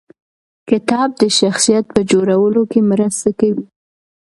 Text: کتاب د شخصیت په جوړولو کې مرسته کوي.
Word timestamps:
کتاب 0.69 1.09
د 1.21 1.23
شخصیت 1.39 1.85
په 1.95 2.01
جوړولو 2.11 2.61
کې 2.71 2.79
مرسته 2.91 3.29
کوي. 3.39 3.65